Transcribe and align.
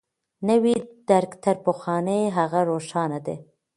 نوی 0.47 0.75
درک 1.09 1.31
تر 1.43 1.55
پخواني 1.65 2.21
هغه 2.37 2.59
روښانه 2.69 3.19
دی. 3.25 3.35